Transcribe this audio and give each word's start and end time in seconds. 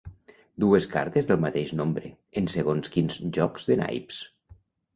Dues 0.61 0.87
cartes 0.93 1.29
del 1.31 1.41
mateix 1.43 1.75
nombre, 1.81 2.11
en 2.43 2.49
segons 2.55 2.91
quins 2.97 3.21
jocs 3.39 3.71
de 3.71 3.81
naips. 3.87 4.21